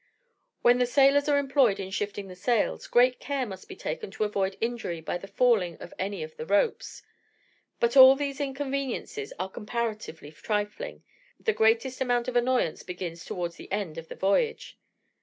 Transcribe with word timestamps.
When 0.63 0.79
the 0.79 0.87
sailors 0.87 1.29
are 1.29 1.37
employed 1.37 1.79
in 1.79 1.91
shifting 1.91 2.27
the 2.27 2.35
sails, 2.35 2.87
great 2.87 3.19
care 3.19 3.45
must 3.45 3.67
be 3.69 3.75
taken 3.75 4.09
to 4.09 4.23
avoid 4.23 4.57
injury 4.59 4.99
by 4.99 5.19
the 5.19 5.27
falling 5.27 5.77
of 5.77 5.93
any 5.99 6.23
of 6.23 6.35
the 6.37 6.45
ropes. 6.47 7.03
But 7.79 7.95
all 7.95 8.15
these 8.15 8.41
inconveniences 8.41 9.31
are 9.37 9.47
comparatively 9.47 10.31
trifling; 10.31 11.03
the 11.39 11.53
greatest 11.53 12.01
amount 12.01 12.27
of 12.27 12.35
annoyance 12.35 12.81
begins 12.81 13.23
towards 13.23 13.57
the 13.57 13.71
end 13.71 13.99
of 13.99 14.07
the 14.07 14.15
voyage. 14.15 14.75